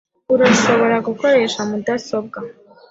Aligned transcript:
Urashobora 0.33 0.95
gukoresha 1.07 1.59
mudasobwa? 1.69 2.37